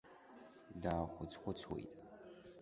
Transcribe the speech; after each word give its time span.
Даахәыц-хәыцуеит. 0.81 1.91